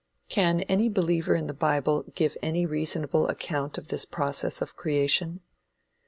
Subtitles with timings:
[0.29, 5.41] Can any believer in the bible give any reasonable account of this process of creation?